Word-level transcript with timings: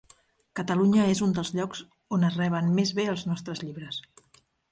Catalunya 0.59 1.03
és 1.09 1.19
un 1.25 1.35
dels 1.39 1.51
llocs 1.59 1.83
on 2.17 2.25
es 2.31 2.39
reben 2.39 2.73
més 2.79 2.95
bé 3.01 3.07
els 3.13 3.27
nostres 3.33 3.65
llibres. 3.67 4.01